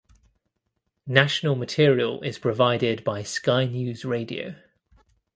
[1.05, 4.55] National material is provided by Sky News Radio.